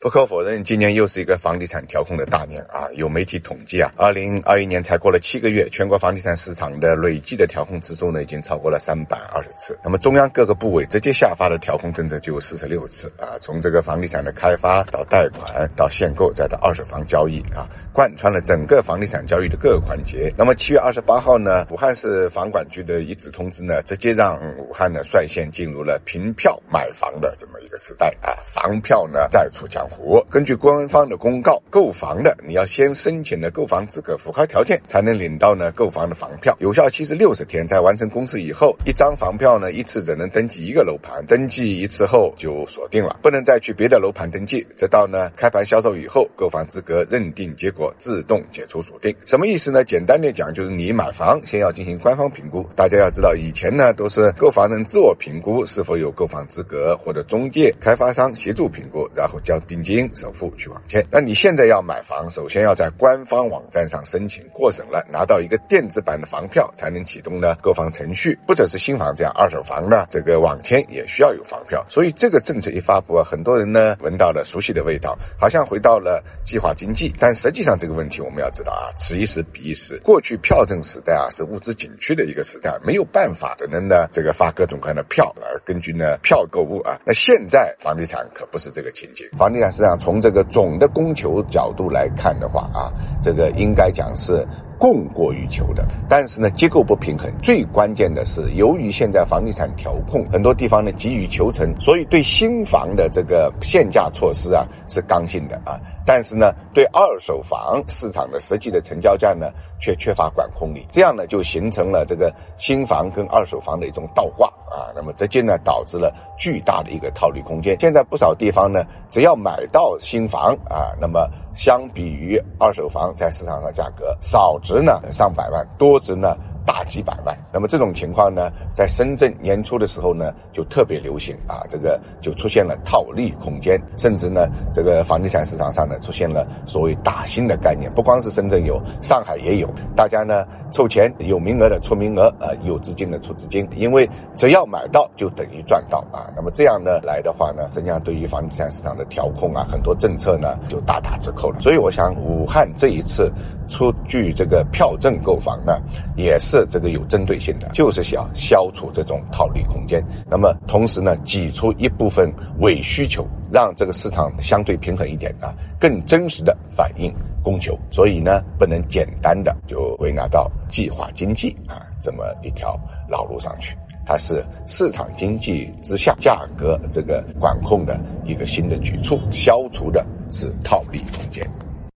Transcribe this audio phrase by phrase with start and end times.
[0.00, 2.86] 不可否认，今年又是一个房地产调控的大年啊！
[2.94, 9.76] 有媒体统计啊，二零二一年才过了七个月，全国房地产市场的累计的调控次数呢，已经超过了三百二十次。
[9.82, 13.34] 那么中央各个部委直接下发的调控政策就有四十六次啊！
[13.40, 20.32] 从这个房地产的开发到贷款到限购再到二手房交易啊，贯穿了整个房地产交易的各个环节。
[20.38, 29.84] 那么七月二十八号呢，武汉市房管局的一纸通知呢，直接让武汉呢率先进入了凭票买房的这么一个时代啊，房票呢再出江。
[29.88, 29.88] 湖。
[30.30, 49.14] 根据官方的公告，购房的你要先申请的购房资格，符合条件才能领到呢购房的房票，有效期是六十天，在完成公示以后，一张房票呢一次只能登记一个楼盘，登记一次后就锁定了，不能再去别的楼盘登记，直到呢开盘销售以后，购房资格认定结果自动解除锁定。
[49.26, 49.84] 什么意思呢？
[49.84, 52.64] 简单点讲，就是你买房先要进行官方评估。
[52.76, 60.08] 大家要知道，以前呢都是购房人自我评估是否有购房资格，或者中介开发商协助评估，然后交定金。
[60.14, 68.38] 首付去网签，那你现在要买房，首先要在官方网站上申请过审了，拿到一个电子版的房票，才能启动呢购房程序。
[68.46, 71.84] 不只是新房这样，二手房呢，这个网签也需要有房票。
[71.88, 77.14] 所以这个政策一发布啊，很多人呢闻到了熟悉的味道，好像回到了计划经济。
[77.18, 80.00] 但实际上这个问题我们要知道啊，此一时彼一时。
[80.02, 86.98] 过去票证时代啊，是物资紧缺的一个时代，没有办法只能呢这个发各种各样的票，而根据呢票购物啊。
[87.04, 94.46] 那现在房地产可不是这个情景，房地产实际上从这个总的供求角度来看的话啊，这个应该讲是
[94.78, 95.86] 供过于求的。
[96.08, 105.78] 但是呢，结构不平衡，最关键的是，由于现在房地产调控，很多地方呢急于求成，所以对新房的这个限价措施啊是刚性的啊。
[106.06, 114.50] 但是呢，对二手房市场的实际的成交价呢却缺乏管控力，这样呢就形成了这个新房跟二手房的一种倒挂。
[114.78, 117.76] 啊，那么直接呢导致了巨大的一个套利空间。
[117.80, 126.36] 现在不少地方呢，只要买到新房啊，那么相比于二手房在市场上价格少值呢上百万，多值呢。
[126.68, 144.06] 大几百万，那么这种情况呢，在深圳年初的时候呢，就特别流行啊，这个就出现了套利空间，甚至呢，这个房地产市场上呢，出现了所谓打新的概念，不光是深圳有，上海也有，大家呢凑钱，有名额的出名额，呃，有资金的出资金，因为
[144.36, 153.32] 只要买到就等于赚到啊，那么这样呢来的话呢，实际上对于房地产市场的调控啊，很多政策呢就大打折扣了，所以我想武汉这一次
[153.68, 155.80] 出具这个票证购房呢，
[156.16, 156.66] 也是。
[156.70, 160.04] 这个有针对性的，就是想消除这种套利空间。
[160.28, 167.10] 那么同时呢，挤出一部分伪需求，让这个市场相对平衡一点啊，更真实的反映
[167.42, 167.78] 供求。
[167.90, 173.74] 所以呢，不能简单的就归纳到计划经济啊这么一条老路上去。
[174.04, 181.46] 它是市场经济之下价格这个管控的一个新的举措，消除的是套利空间。